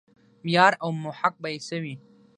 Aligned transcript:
معیار 0.45 0.73
او 0.83 0.89
محک 1.03 1.33
به 1.41 1.47
یې 1.53 1.59
څه 1.67 1.77
وي. 1.83 1.95